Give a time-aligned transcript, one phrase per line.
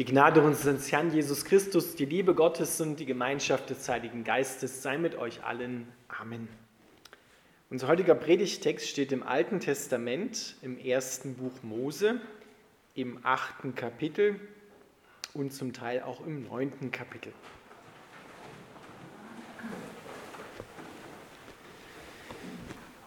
[0.00, 4.82] Die Gnade unseres Herrn Jesus Christus, die Liebe Gottes und die Gemeinschaft des Heiligen Geistes
[4.82, 5.86] sei mit euch allen.
[6.08, 6.48] Amen.
[7.68, 12.18] Unser heutiger Predigtext steht im Alten Testament im ersten Buch Mose,
[12.94, 14.40] im achten Kapitel
[15.34, 17.34] und zum Teil auch im neunten Kapitel.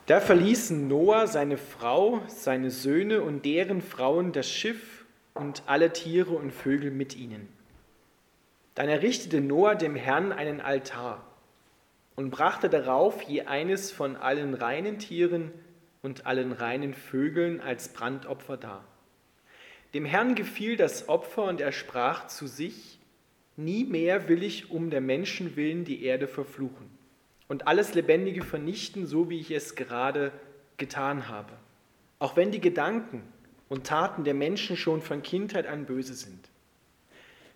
[0.06, 4.93] Da verließen Noah, seine Frau, seine Söhne und deren Frauen das Schiff
[5.34, 7.48] und alle Tiere und Vögel mit ihnen.
[8.76, 11.26] Dann errichtete Noah dem Herrn einen Altar
[12.16, 15.52] und brachte darauf je eines von allen reinen Tieren
[16.02, 18.84] und allen reinen Vögeln als Brandopfer dar.
[19.94, 23.00] Dem Herrn gefiel das Opfer und er sprach zu sich,
[23.56, 26.90] Nie mehr will ich um der Menschen willen die Erde verfluchen
[27.48, 30.32] und alles Lebendige vernichten, so wie ich es gerade
[30.78, 31.54] getan habe.
[32.18, 33.22] Auch wenn die Gedanken
[33.74, 36.48] und Taten der Menschen schon von Kindheit an böse sind.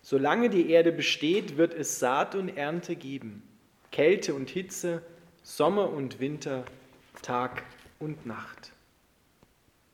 [0.02, 3.44] Solange die Erde besteht, wird es Saat und Ernte geben,
[3.92, 5.00] Kälte und Hitze,
[5.44, 6.64] Sommer und Winter,
[7.22, 7.62] Tag
[8.00, 8.72] und Nacht.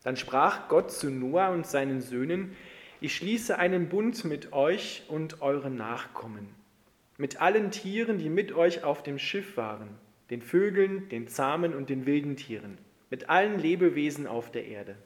[0.03, 2.57] Dann sprach Gott zu Noah und seinen Söhnen,
[3.03, 6.49] ich schließe einen Bund mit euch und euren Nachkommen,
[7.19, 9.91] mit allen Tieren, die mit euch auf dem Schiff waren,
[10.31, 12.79] den Vögeln, den zahmen und den wilden Tieren,
[13.11, 14.97] mit allen Lebewesen auf der Erde.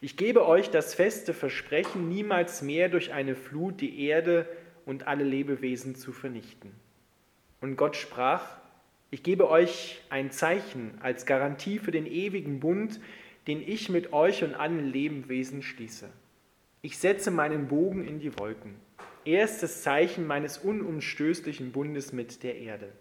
[0.00, 4.48] Ich gebe euch das feste Versprechen, niemals mehr durch eine Flut die Erde
[4.86, 6.70] und alle Lebewesen zu vernichten.
[7.60, 8.58] Und Gott sprach,
[9.10, 13.00] ich gebe euch ein Zeichen als Garantie für den ewigen Bund,
[13.48, 16.08] den ich mit euch und allen Lebewesen schließe.
[16.80, 18.76] Ich setze meinen Bogen in die Wolken.
[19.24, 22.92] Erstes Zeichen meines unumstößlichen Bundes mit der Erde.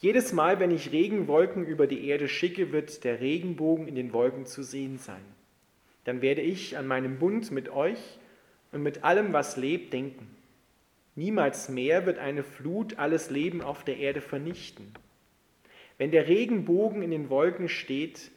[0.00, 4.44] Jedes Mal, wenn ich Regenwolken über die Erde schicke, wird der Regenbogen in den Wolken
[4.44, 5.24] zu sehen sein
[6.04, 8.18] dann werde ich an meinen Bund mit euch
[8.72, 10.36] und mit allem, was lebt, denken.
[11.16, 14.92] Niemals mehr wird eine Flut alles Leben auf der Erde vernichten.
[15.98, 18.30] Wenn der Regenbogen in den Wolken steht,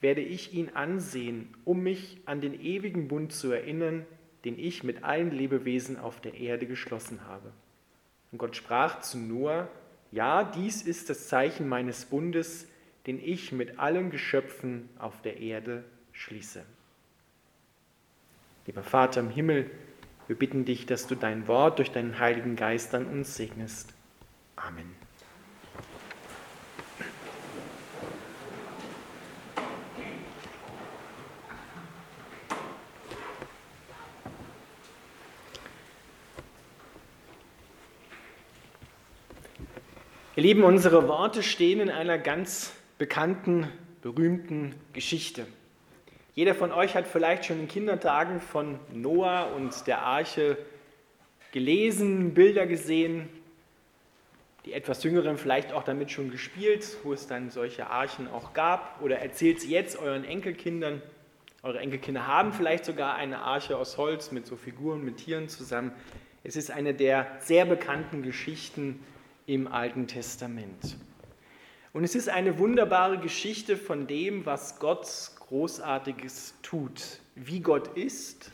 [0.00, 4.06] werde ich ihn ansehen, um mich an den ewigen Bund zu erinnern,
[4.44, 7.52] den ich mit allen Lebewesen auf der Erde geschlossen habe.
[8.32, 9.68] Und Gott sprach zu Noah,
[10.12, 12.68] ja, dies ist das Zeichen meines Bundes,
[13.06, 16.64] den ich mit allen Geschöpfen auf der Erde schließe.
[18.70, 19.68] Lieber Vater im Himmel,
[20.28, 23.92] wir bitten dich, dass du dein Wort durch deinen Heiligen Geist an uns segnest.
[24.54, 24.94] Amen.
[40.36, 43.66] Ihr Lieben, unsere Worte stehen in einer ganz bekannten,
[44.00, 45.48] berühmten Geschichte.
[46.34, 50.56] Jeder von euch hat vielleicht schon in Kindertagen von Noah und der Arche
[51.50, 53.28] gelesen, Bilder gesehen,
[54.64, 59.02] die etwas Jüngeren vielleicht auch damit schon gespielt, wo es dann solche Archen auch gab.
[59.02, 61.02] Oder erzählt sie jetzt euren Enkelkindern.
[61.62, 65.92] Eure Enkelkinder haben vielleicht sogar eine Arche aus Holz mit so Figuren, mit Tieren zusammen.
[66.44, 69.04] Es ist eine der sehr bekannten Geschichten
[69.46, 70.96] im Alten Testament.
[71.92, 78.52] Und es ist eine wunderbare Geschichte von dem, was Gott Großartiges tut, wie Gott ist.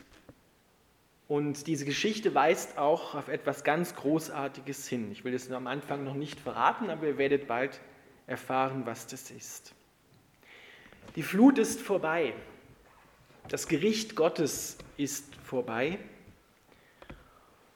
[1.29, 5.13] Und diese Geschichte weist auch auf etwas ganz Großartiges hin.
[5.13, 7.81] Ich will es am Anfang noch nicht verraten, aber ihr werdet bald
[8.27, 9.75] erfahren, was das ist.
[11.17, 12.33] Die Flut ist vorbei.
[13.49, 15.99] Das Gericht Gottes ist vorbei.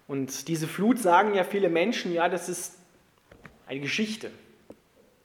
[0.08, 2.78] Und diese Flut sagen ja viele Menschen, ja, das ist
[3.66, 4.30] eine Geschichte.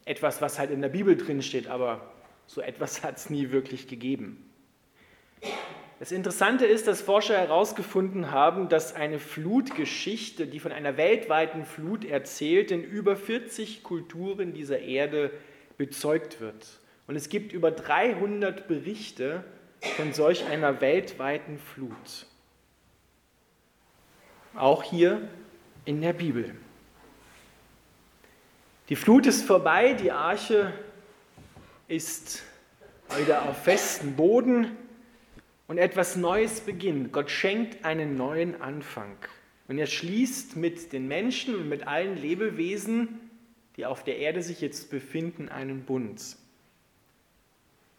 [0.03, 2.11] Etwas, was halt in der Bibel drin steht, aber
[2.47, 4.49] so etwas hat es nie wirklich gegeben.
[5.99, 12.03] Das Interessante ist, dass Forscher herausgefunden haben, dass eine Flutgeschichte, die von einer weltweiten Flut
[12.03, 15.31] erzählt, in über 40 Kulturen dieser Erde
[15.77, 16.79] bezeugt wird.
[17.07, 19.43] Und es gibt über 300 Berichte
[19.95, 22.25] von solch einer weltweiten Flut.
[24.53, 25.27] Auch hier
[25.85, 26.55] in der Bibel.
[28.89, 30.73] Die Flut ist vorbei, die Arche
[31.87, 32.43] ist
[33.17, 34.75] wieder auf festem Boden
[35.67, 37.11] und etwas Neues beginnt.
[37.11, 39.15] Gott schenkt einen neuen Anfang.
[39.67, 43.19] Und er schließt mit den Menschen und mit allen Lebewesen,
[43.77, 46.37] die auf der Erde sich jetzt befinden, einen Bund.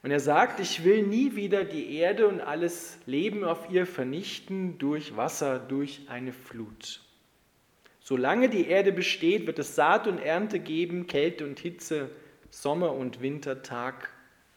[0.03, 4.79] Und er sagt, ich will nie wieder die Erde und alles Leben auf ihr vernichten
[4.79, 7.03] durch Wasser, durch eine Flut.
[8.00, 12.11] Solange die Erde besteht, wird es Saat und Ernte geben, Kälte und Hitze,
[12.56, 14.08] Sommer und Winter, Tag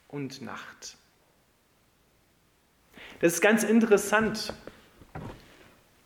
[0.07, 0.95] und Nacht.
[3.19, 4.53] Das ist ganz interessant,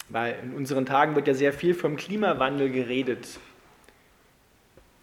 [0.10, 3.40] Weil in unseren Tagen wird ja sehr viel vom Klimawandel geredet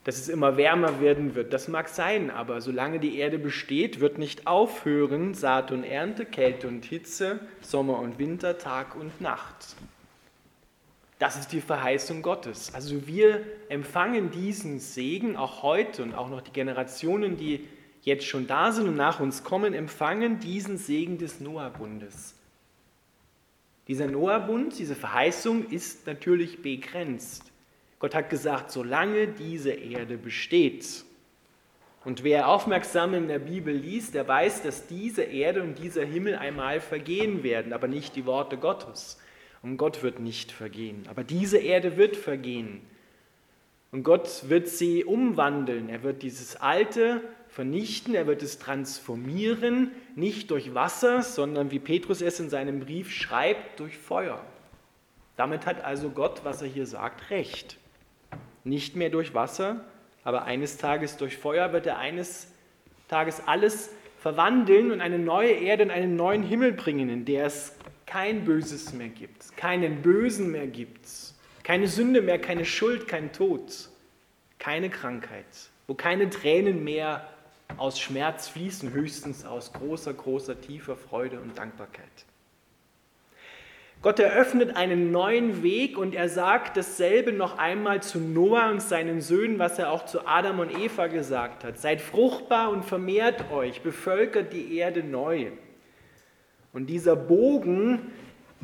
[0.05, 1.53] dass es immer wärmer werden wird.
[1.53, 6.69] Das mag sein, aber solange die Erde besteht, wird nicht aufhören Saat und Ernte, Kälte
[6.69, 9.77] und Hitze, Sommer und Winter, Tag und Nacht.
[11.21, 12.75] Das ist die Verheißung Gottes.
[12.75, 17.69] Also wir empfangen diesen Segen auch heute und auch noch die Generationen, die
[18.01, 22.37] jetzt schon da sind und nach uns kommen, empfangen diesen Segen des Noah-Bundes.
[23.87, 27.53] Dieser Noah-Bund, diese Verheißung ist natürlich begrenzt.
[27.99, 31.05] Gott hat gesagt, solange diese Erde besteht.
[32.03, 36.37] Und wer aufmerksam in der Bibel liest, der weiß, dass diese Erde und dieser Himmel
[36.37, 39.19] einmal vergehen werden, aber nicht die Worte Gottes.
[39.63, 42.81] Und Gott wird nicht vergehen, aber diese Erde wird vergehen.
[43.93, 45.89] Und Gott wird sie umwandeln.
[45.89, 52.23] Er wird dieses Alte vernichten, er wird es transformieren, nicht durch Wasser, sondern wie Petrus
[52.23, 54.41] es in seinem Brief schreibt, durch Feuer.
[55.37, 57.79] Damit hat also Gott, was er hier sagt, recht.
[58.63, 59.85] Nicht mehr durch Wasser,
[60.23, 62.53] aber eines Tages durch Feuer wird er eines
[63.09, 67.75] Tages alles verwandeln und eine neue Erde und einen neuen Himmel bringen, in der es
[68.11, 71.07] kein Böses mehr gibt, keinen Bösen mehr gibt,
[71.63, 73.89] keine Sünde mehr, keine Schuld, kein Tod,
[74.59, 75.47] keine Krankheit,
[75.87, 77.29] wo keine Tränen mehr
[77.77, 82.05] aus Schmerz fließen, höchstens aus großer, großer, tiefer Freude und Dankbarkeit.
[84.03, 89.21] Gott eröffnet einen neuen Weg und er sagt dasselbe noch einmal zu Noah und seinen
[89.21, 91.79] Söhnen, was er auch zu Adam und Eva gesagt hat.
[91.79, 95.53] Seid fruchtbar und vermehrt euch, bevölkert die Erde neu.
[96.73, 97.99] Und dieser Bogen,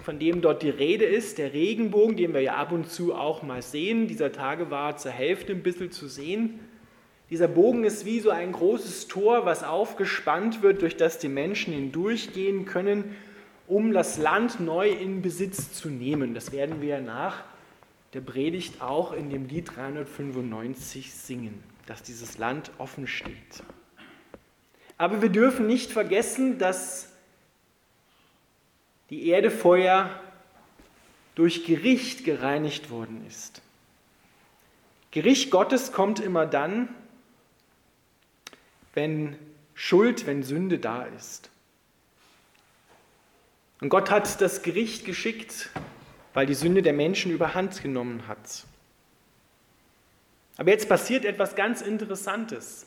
[0.03, 3.43] von dem dort die Rede ist, der Regenbogen, den wir ja ab und zu auch
[3.43, 6.61] mal sehen, dieser Tage war zur Hälfte ein bisschen zu sehen.
[7.31, 11.73] Dieser Bogen ist wie so ein großes Tor, was aufgespannt wird, durch das die Menschen
[11.73, 13.17] hindurchgehen können
[13.69, 16.35] um das Land neu in Besitz zu nehmen.
[16.35, 17.45] Das werden wir nach
[18.15, 23.63] der Predigt auch in dem Lied 395 singen, dass dieses Land offen steht.
[24.99, 27.13] Aber wir dürfen nicht vergessen, dass
[29.11, 30.21] die Erde vorher
[31.35, 33.63] durch Gericht gereinigt worden ist.
[35.11, 36.89] Gericht Gottes kommt immer dann,
[38.95, 39.37] wenn
[39.75, 41.51] Schuld, wenn Sünde da ist.
[43.81, 45.71] Und Gott hat das Gericht geschickt,
[46.33, 48.65] weil die Sünde der Menschen überhand genommen hat.
[50.57, 52.87] Aber jetzt passiert etwas ganz Interessantes.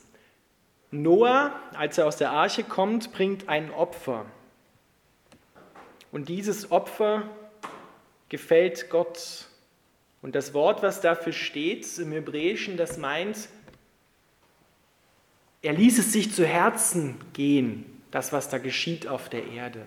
[0.90, 4.26] Noah, als er aus der Arche kommt, bringt ein Opfer.
[6.12, 7.28] Und dieses Opfer
[8.28, 9.46] gefällt Gott.
[10.22, 13.48] Und das Wort, was dafür steht im Hebräischen, das meint,
[15.62, 19.84] er ließ es sich zu Herzen gehen, das, was da geschieht auf der Erde.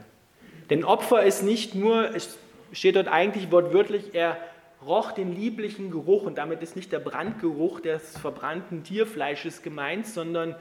[0.70, 2.38] Denn Opfer ist nicht nur, es
[2.72, 4.38] steht dort eigentlich wortwörtlich, er
[4.86, 10.56] roch den lieblichen Geruch und damit ist nicht der Brandgeruch des verbrannten Tierfleisches gemeint, sondern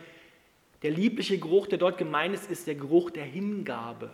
[0.82, 4.10] der liebliche Geruch, der dort gemeint ist, ist der Geruch der Hingabe.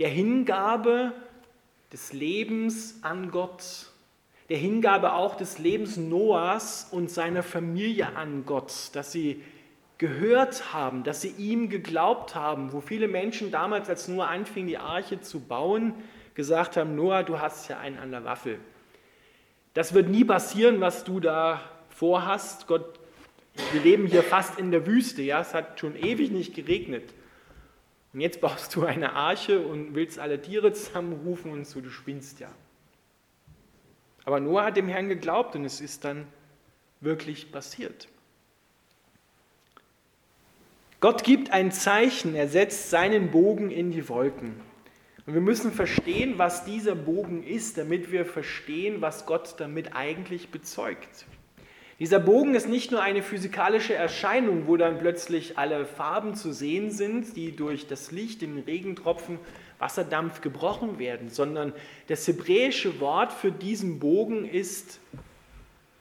[0.00, 1.12] Der Hingabe
[1.92, 3.90] des Lebens an Gott.
[4.48, 9.42] Der Hingabe auch des Lebens Noahs und seiner Familie an Gott, dass sie
[9.98, 14.78] gehört haben, dass sie ihm geglaubt haben, wo viele Menschen damals, als Noah anfing, die
[14.78, 15.92] Arche zu bauen,
[16.34, 18.58] gesagt haben, Noah, du hast ja einen an der Waffel.
[19.74, 22.66] Das wird nie passieren, was du da vorhast.
[22.66, 22.98] Gott,
[23.72, 27.12] wir leben hier fast in der Wüste, ja, es hat schon ewig nicht geregnet.
[28.12, 32.40] Und jetzt baust du eine Arche und willst alle Tiere zusammenrufen und so, du spinnst
[32.40, 32.50] ja.
[34.24, 36.26] Aber Noah hat dem Herrn geglaubt und es ist dann
[37.00, 38.08] wirklich passiert.
[41.00, 44.60] Gott gibt ein Zeichen, er setzt seinen Bogen in die Wolken.
[45.24, 50.50] Und wir müssen verstehen, was dieser Bogen ist, damit wir verstehen, was Gott damit eigentlich
[50.50, 51.24] bezeugt.
[52.00, 56.90] Dieser Bogen ist nicht nur eine physikalische Erscheinung, wo dann plötzlich alle Farben zu sehen
[56.90, 59.38] sind, die durch das Licht, den Regentropfen,
[59.78, 61.74] Wasserdampf gebrochen werden, sondern
[62.08, 64.98] das hebräische Wort für diesen Bogen ist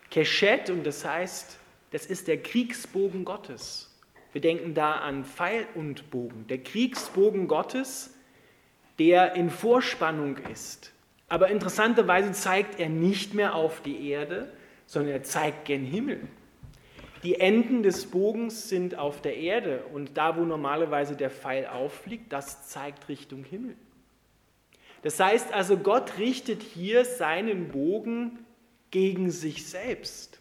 [0.10, 1.60] Keshet und das heißt,
[1.92, 3.94] das ist der Kriegsbogen Gottes.
[4.32, 8.14] Wir denken da an Pfeil und Bogen, der Kriegsbogen Gottes,
[9.00, 10.94] der in Vorspannung ist.
[11.28, 14.52] Aber interessanterweise zeigt er nicht mehr auf die Erde,
[14.90, 16.20] sondern er zeigt gen Himmel.
[17.22, 22.34] Die Enden des Bogens sind auf der Erde und da, wo normalerweise der Pfeil auffliegt,
[22.34, 23.76] das zeigt Richtung Himmel.
[25.04, 28.40] Das heißt also, Gott richtet hier seinen Bogen
[28.90, 30.40] gegen sich selbst.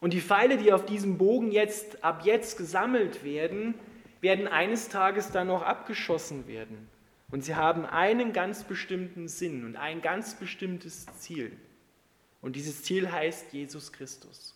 [0.00, 3.76] Und die Pfeile, die auf diesem Bogen jetzt ab jetzt gesammelt werden,
[4.20, 6.86] werden eines Tages dann noch abgeschossen werden.
[7.30, 11.56] Und sie haben einen ganz bestimmten Sinn und ein ganz bestimmtes Ziel.
[12.40, 14.54] Und dieses Ziel heißt Jesus Christus.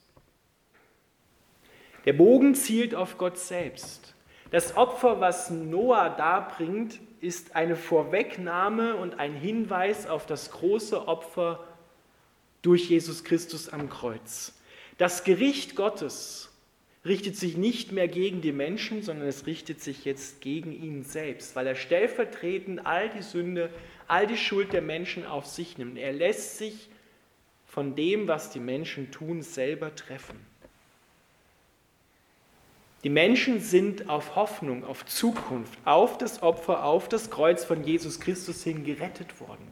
[2.04, 4.14] Der Bogen zielt auf Gott selbst.
[4.50, 11.66] Das Opfer, was Noah darbringt, ist eine Vorwegnahme und ein Hinweis auf das große Opfer
[12.60, 14.54] durch Jesus Christus am Kreuz.
[14.98, 16.50] Das Gericht Gottes
[17.04, 21.56] richtet sich nicht mehr gegen die Menschen, sondern es richtet sich jetzt gegen ihn selbst,
[21.56, 23.70] weil er stellvertretend all die Sünde,
[24.06, 25.98] all die Schuld der Menschen auf sich nimmt.
[25.98, 26.88] Er lässt sich
[27.72, 30.38] von dem, was die Menschen tun, selber treffen.
[33.02, 38.20] Die Menschen sind auf Hoffnung, auf Zukunft, auf das Opfer, auf das Kreuz von Jesus
[38.20, 39.66] Christus hin gerettet worden.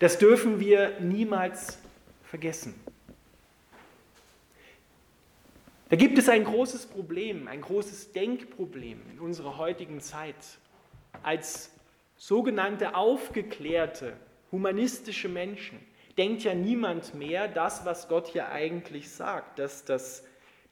[0.00, 1.78] Das dürfen wir niemals
[2.24, 2.74] vergessen.
[5.88, 10.34] Da gibt es ein großes Problem, ein großes Denkproblem in unserer heutigen Zeit.
[11.22, 11.70] Als
[12.16, 14.16] sogenannte aufgeklärte,
[14.50, 15.78] humanistische Menschen
[16.18, 20.24] denkt ja niemand mehr das, was Gott hier eigentlich sagt, dass das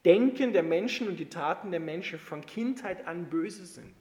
[0.05, 3.95] Denken der Menschen und die Taten der Menschen von Kindheit an böse sind.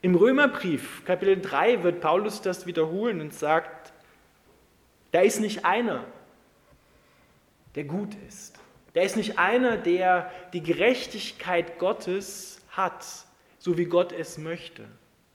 [0.00, 3.92] Im Römerbrief, Kapitel 3, wird Paulus das wiederholen und sagt,
[5.10, 6.04] da ist nicht einer,
[7.74, 8.58] der gut ist.
[8.94, 13.04] Da ist nicht einer, der die Gerechtigkeit Gottes hat,
[13.58, 14.86] so wie Gott es möchte,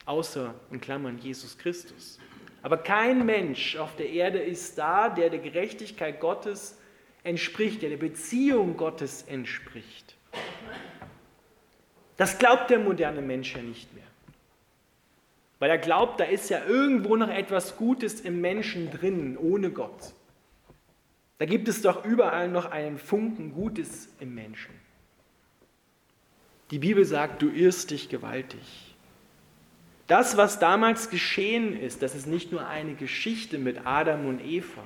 [0.06, 2.20] außer in Klammern Jesus Christus.
[2.62, 6.78] Aber kein Mensch auf der Erde ist da, der der Gerechtigkeit Gottes
[7.24, 10.16] entspricht, der der Beziehung Gottes entspricht.
[12.18, 14.04] Das glaubt der moderne Mensch ja nicht mehr.
[15.60, 20.14] Weil er glaubt, da ist ja irgendwo noch etwas Gutes im Menschen drin, ohne Gott.
[21.40, 24.74] Da gibt es doch überall noch einen Funken Gutes im Menschen.
[26.72, 28.87] Die Bibel sagt, du irrst dich gewaltig.
[30.08, 34.84] Das, was damals geschehen ist, das ist nicht nur eine Geschichte mit Adam und Eva,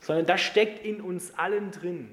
[0.00, 2.08] sondern das steckt in uns allen drin.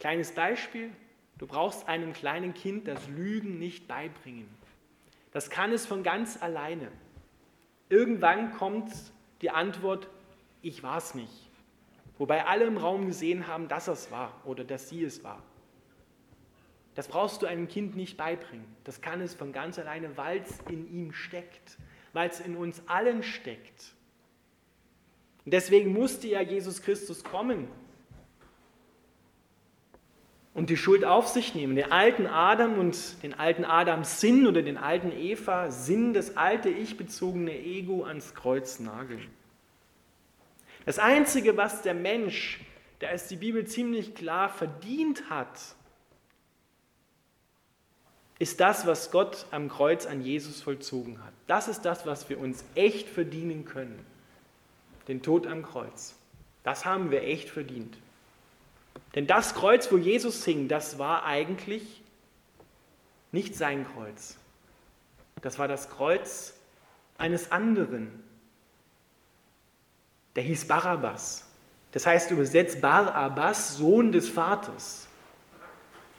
[0.00, 0.90] Kleines Beispiel,
[1.36, 4.48] du brauchst einem kleinen Kind das Lügen nicht beibringen.
[5.32, 6.88] Das kann es von ganz alleine.
[7.90, 8.92] Irgendwann kommt
[9.42, 10.08] die Antwort,
[10.62, 11.50] ich war es nicht.
[12.16, 15.42] Wobei alle im Raum gesehen haben, dass es war oder dass sie es war.
[16.94, 18.66] Das brauchst du einem Kind nicht beibringen.
[18.84, 21.78] Das kann es von ganz alleine, weil es in ihm steckt,
[22.12, 23.94] weil es in uns allen steckt.
[25.44, 27.68] Und deswegen musste ja Jesus Christus kommen
[30.54, 31.76] und die Schuld auf sich nehmen.
[31.76, 36.68] Den alten Adam und den alten Adams Sinn oder den alten Eva Sinn, das alte
[36.68, 39.26] ich-bezogene Ego ans Kreuz nageln.
[40.84, 42.60] Das Einzige, was der Mensch,
[42.98, 45.58] da ist die Bibel ziemlich klar, verdient hat,
[48.42, 51.32] ist das, was Gott am Kreuz an Jesus vollzogen hat.
[51.46, 54.04] Das ist das, was wir uns echt verdienen können.
[55.06, 56.16] Den Tod am Kreuz.
[56.64, 57.96] Das haben wir echt verdient.
[59.14, 62.02] Denn das Kreuz, wo Jesus hing, das war eigentlich
[63.30, 64.36] nicht sein Kreuz.
[65.40, 66.54] Das war das Kreuz
[67.18, 68.24] eines anderen.
[70.34, 71.46] Der hieß Barabbas.
[71.92, 75.06] Das heißt übersetzt Barabbas, Sohn des Vaters.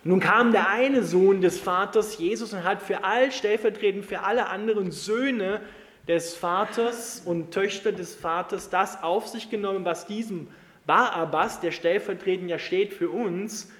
[0.03, 4.47] Nun kam der eine Sohn des Vaters, Jesus, und hat für all, stellvertretend für alle
[4.47, 5.61] anderen Söhne
[6.07, 10.49] des Vaters und Töchter des Vaters das auf sich genommen, was diesem
[10.85, 13.71] Barabbas, der stellvertretend ja steht für uns,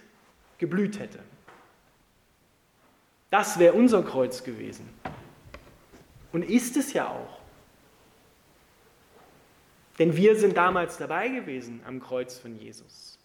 [0.57, 1.19] geblüht hätte.
[3.29, 4.87] Das wäre unser Kreuz gewesen.
[6.31, 7.39] Und ist es ja auch.
[9.99, 13.19] Denn wir sind damals dabei gewesen am Kreuz von Jesus.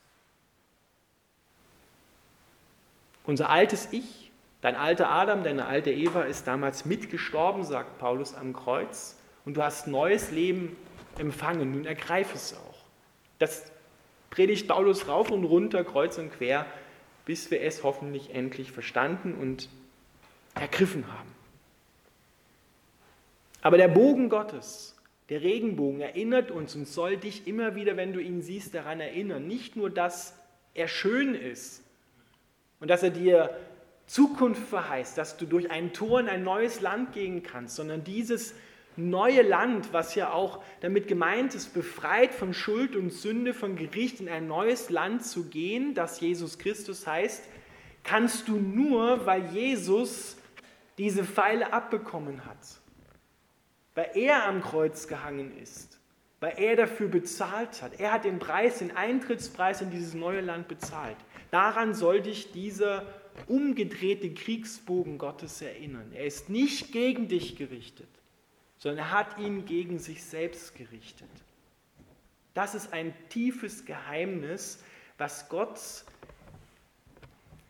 [3.29, 4.33] Unser altes Ich,
[4.63, 9.63] dein alter Adam, deine alte Eva ist damals mitgestorben, sagt Paulus am Kreuz, und du
[9.63, 10.79] hast neues Leben
[11.19, 11.73] empfangen.
[11.73, 12.79] Nun ergreif es auch.
[13.39, 13.71] Das
[14.31, 16.65] predigt Paulus rauf und runter, kreuz und quer,
[17.27, 19.69] bis wir es hoffentlich endlich verstanden und
[20.55, 21.35] ergriffen haben.
[23.61, 24.97] Aber der Bogen Gottes,
[25.29, 29.47] der Regenbogen, erinnert uns und soll dich immer wieder, wenn du ihn siehst, daran erinnern.
[29.47, 30.35] Nicht nur, dass
[30.73, 31.85] er schön ist,
[32.81, 33.57] und dass er dir
[34.07, 38.55] Zukunft verheißt, dass du durch ein Tor in ein neues Land gehen kannst, sondern dieses
[38.97, 44.21] neue Land, was ja auch damit gemeint ist, befreit von Schuld und Sünde, von Gericht
[44.21, 47.45] in ein neues Land zu gehen, das Jesus Christus heißt,
[48.03, 50.37] kannst du nur, weil Jesus
[50.97, 52.59] diese Pfeile abbekommen hat,
[53.95, 55.88] weil er am Kreuz gehangen ist,
[56.41, 57.99] weil er dafür bezahlt hat.
[57.99, 61.17] Er hat den Preis, den Eintrittspreis in dieses neue Land bezahlt.
[61.51, 63.07] Daran soll dich dieser
[63.47, 66.13] umgedrehte Kriegsbogen Gottes erinnern.
[66.13, 68.09] Er ist nicht gegen dich gerichtet,
[68.79, 71.29] sondern er hat ihn gegen sich selbst gerichtet.
[72.55, 74.83] Das ist ein tiefes Geheimnis,
[75.17, 75.79] was Gott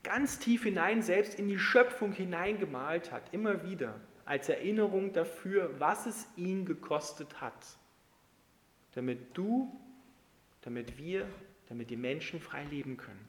[0.03, 6.07] ganz tief hinein selbst in die Schöpfung hineingemalt hat, immer wieder, als Erinnerung dafür, was
[6.07, 7.77] es ihn gekostet hat,
[8.99, 9.73] damit du,
[10.63, 11.25] damit wir,
[11.69, 13.29] damit die Menschen frei leben können.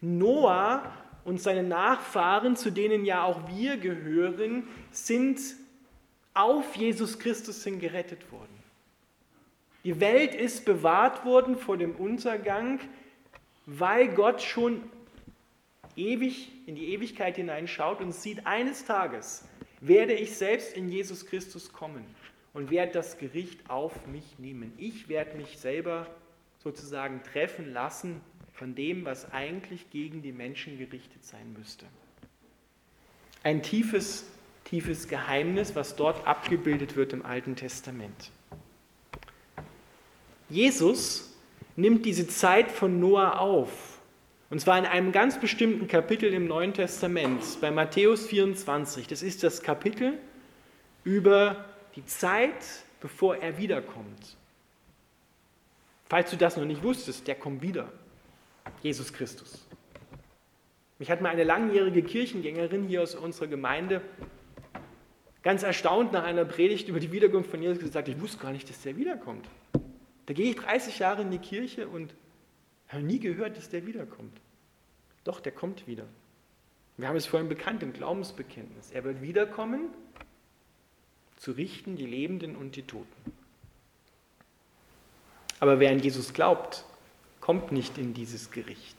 [0.00, 0.84] Noah
[1.24, 5.40] und seine Nachfahren, zu denen ja auch wir gehören, sind
[6.32, 8.56] auf Jesus Christus hin gerettet worden.
[9.82, 12.78] Die Welt ist bewahrt worden vor dem Untergang,
[13.66, 14.80] weil Gott schon
[15.96, 19.44] ewig in die Ewigkeit hineinschaut und sieht, eines Tages
[19.80, 22.04] werde ich selbst in Jesus Christus kommen
[22.54, 24.72] und werde das Gericht auf mich nehmen.
[24.76, 26.06] Ich werde mich selber
[26.58, 28.20] sozusagen treffen lassen
[28.52, 31.86] von dem, was eigentlich gegen die Menschen gerichtet sein müsste.
[33.42, 34.26] Ein tiefes,
[34.64, 38.30] tiefes Geheimnis, was dort abgebildet wird im Alten Testament.
[40.48, 41.34] Jesus
[41.76, 43.98] nimmt diese Zeit von Noah auf.
[44.50, 49.06] Und zwar in einem ganz bestimmten Kapitel im Neuen Testament, bei Matthäus 24.
[49.08, 50.18] Das ist das Kapitel
[51.04, 52.54] über die Zeit,
[53.00, 54.36] bevor er wiederkommt.
[56.08, 57.90] Falls du das noch nicht wusstest, der kommt wieder.
[58.82, 59.66] Jesus Christus.
[60.98, 64.02] Mich hat mal eine langjährige Kirchengängerin hier aus unserer Gemeinde
[65.42, 68.68] ganz erstaunt nach einer Predigt über die Wiederkunft von Jesus gesagt, ich wusste gar nicht,
[68.68, 69.48] dass der wiederkommt.
[70.26, 72.14] Da gehe ich 30 Jahre in die Kirche und
[72.88, 74.40] habe nie gehört, dass der wiederkommt.
[75.24, 76.04] Doch, der kommt wieder.
[76.96, 78.90] Wir haben es vorhin bekannt im Glaubensbekenntnis.
[78.92, 79.88] Er wird wiederkommen,
[81.42, 83.32] zu richten die Lebenden und die Toten.
[85.58, 86.84] Aber wer an Jesus glaubt,
[87.40, 88.96] kommt nicht in dieses Gericht.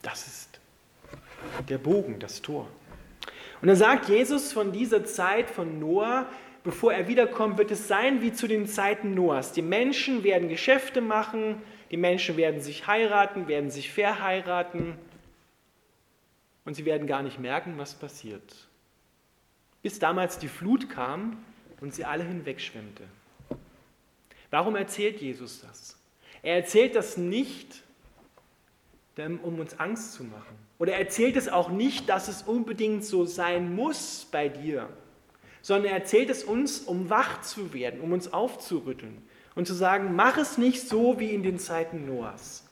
[0.00, 0.58] Das ist
[1.68, 2.66] der Bogen, das Tor.
[3.60, 6.26] Und dann sagt Jesus von dieser Zeit von Noah,
[6.64, 9.52] bevor er wiederkommt, wird es sein wie zu den Zeiten Noahs.
[9.52, 14.96] Die Menschen werden Geschäfte machen, die Menschen werden sich heiraten, werden sich verheiraten
[16.64, 18.69] und sie werden gar nicht merken, was passiert.
[19.82, 21.38] Bis damals die Flut kam
[21.80, 23.04] und sie alle hinwegschwemmte.
[24.50, 25.96] Warum erzählt Jesus das?
[26.42, 27.82] Er erzählt das nicht,
[29.16, 30.56] um uns Angst zu machen.
[30.78, 34.88] Oder er erzählt es auch nicht, dass es unbedingt so sein muss bei dir,
[35.60, 39.20] sondern er erzählt es uns, um wach zu werden, um uns aufzurütteln
[39.54, 42.66] und zu sagen, mach es nicht so wie in den Zeiten Noahs.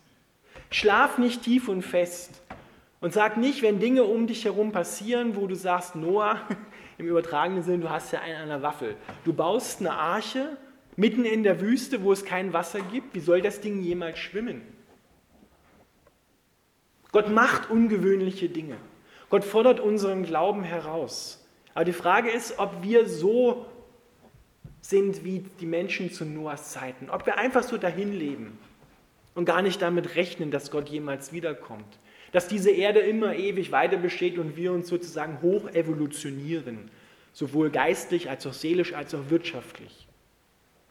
[0.70, 2.40] Schlaf nicht tief und fest
[3.00, 6.40] und sag nicht, wenn Dinge um dich herum passieren, wo du sagst, Noah,
[6.98, 8.96] im übertragenen Sinne, du hast ja einen an der Waffel.
[9.24, 10.56] Du baust eine Arche
[10.96, 13.14] mitten in der Wüste, wo es kein Wasser gibt.
[13.14, 14.62] Wie soll das Ding jemals schwimmen?
[17.12, 18.76] Gott macht ungewöhnliche Dinge.
[19.30, 21.46] Gott fordert unseren Glauben heraus.
[21.74, 23.66] Aber die Frage ist, ob wir so
[24.80, 27.10] sind wie die Menschen zu Noahs Zeiten.
[27.10, 28.58] Ob wir einfach so dahin leben
[29.34, 31.98] und gar nicht damit rechnen, dass Gott jemals wiederkommt.
[32.32, 36.90] Dass diese Erde immer ewig weiter besteht und wir uns sozusagen hoch evolutionieren.
[37.32, 40.06] Sowohl geistlich als auch seelisch als auch wirtschaftlich.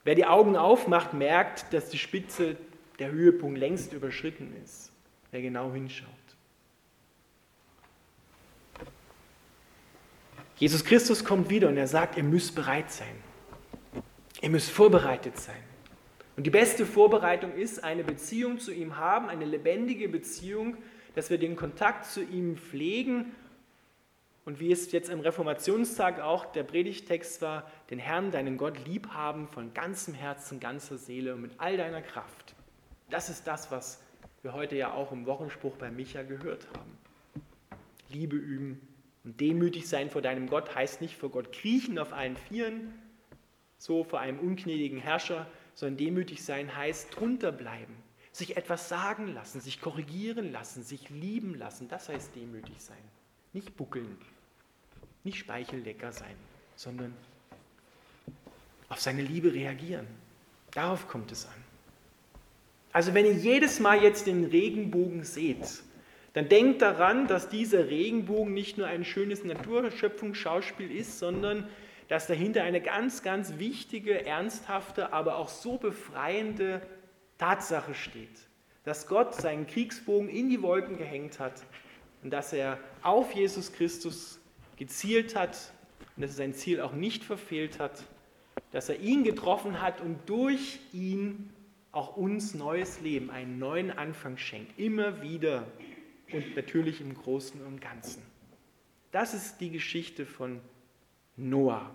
[0.03, 2.55] Wer die Augen aufmacht, merkt, dass die Spitze,
[2.99, 4.91] der Höhepunkt längst überschritten ist.
[5.31, 6.07] Wer genau hinschaut.
[10.55, 13.15] Jesus Christus kommt wieder und er sagt, ihr müsst bereit sein.
[14.41, 15.61] Ihr müsst vorbereitet sein.
[16.35, 20.77] Und die beste Vorbereitung ist, eine Beziehung zu ihm haben, eine lebendige Beziehung,
[21.17, 23.33] dass wir den Kontakt zu ihm pflegen.
[24.45, 29.09] Und wie es jetzt im Reformationstag auch der Predigtext war, den Herrn, deinen Gott, lieb
[29.09, 32.53] haben von ganzem Herzen, ganzer Seele und mit all deiner Kraft.
[33.09, 33.99] Das ist das, was
[34.43, 36.95] wir heute ja auch im Wochenspruch bei Micha gehört haben.
[38.09, 38.87] Liebe üben,
[39.23, 42.93] und demütig sein vor deinem Gott heißt nicht vor Gott kriechen auf allen Vieren,
[43.79, 47.95] so vor einem ungnädigen Herrscher, sondern demütig sein heißt drunter bleiben,
[48.37, 51.87] sich etwas sagen lassen, sich korrigieren lassen, sich lieben lassen.
[51.89, 52.97] Das heißt demütig sein.
[53.53, 54.17] Nicht buckeln,
[55.23, 56.35] nicht speichellecker sein,
[56.75, 57.13] sondern
[58.89, 60.07] auf seine Liebe reagieren.
[60.71, 61.63] Darauf kommt es an.
[62.93, 65.83] Also wenn ihr jedes Mal jetzt den Regenbogen seht,
[66.33, 71.67] dann denkt daran, dass dieser Regenbogen nicht nur ein schönes Naturschöpfungsschauspiel ist, sondern
[72.07, 76.81] dass dahinter eine ganz, ganz wichtige, ernsthafte, aber auch so befreiende
[77.37, 78.47] Tatsache steht.
[78.83, 81.63] Dass Gott seinen Kriegsbogen in die Wolken gehängt hat
[82.23, 84.39] und dass er auf Jesus Christus
[84.77, 85.73] gezielt hat
[86.15, 88.03] und dass er sein Ziel auch nicht verfehlt hat,
[88.71, 91.51] dass er ihn getroffen hat und durch ihn
[91.91, 94.77] auch uns neues Leben, einen neuen Anfang schenkt.
[94.79, 95.67] Immer wieder
[96.31, 98.21] und natürlich im Großen und Ganzen.
[99.11, 100.61] Das ist die Geschichte von
[101.37, 101.89] Noah.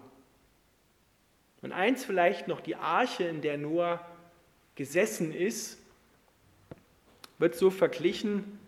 [1.61, 4.05] Und eins vielleicht noch, die Arche, in der Noah
[4.75, 5.79] gesessen ist,
[7.39, 8.59] wird so verglichen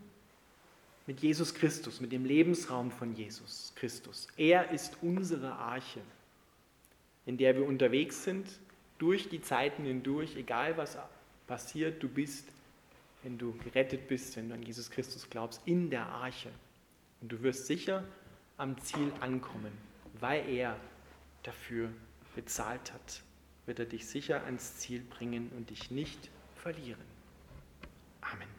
[1.07, 4.27] mit Jesus Christus, mit dem Lebensraum von Jesus Christus.
[4.37, 6.01] Er ist unsere Arche,
[7.27, 8.47] in der wir unterwegs sind,
[8.99, 10.97] durch die Zeiten hindurch, egal was
[11.47, 12.49] passiert, du bist,
[13.23, 16.51] wenn du gerettet bist, wenn du an Jesus Christus glaubst, in der Arche.
[17.21, 18.05] Und du wirst sicher
[18.57, 19.73] am Ziel ankommen,
[20.21, 20.77] weil er
[21.43, 21.90] dafür
[22.35, 23.23] bezahlt hat,
[23.66, 27.00] wird er dich sicher ans Ziel bringen und dich nicht verlieren.
[28.20, 28.54] Amen.